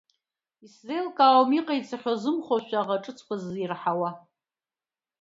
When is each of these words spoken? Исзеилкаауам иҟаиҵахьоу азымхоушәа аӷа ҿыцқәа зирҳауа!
Исзеилкаауам 0.65 1.51
иҟаиҵахьоу 1.59 2.15
азымхоушәа 2.17 2.77
аӷа 2.81 3.03
ҿыцқәа 3.03 3.35
зирҳауа! 3.43 4.09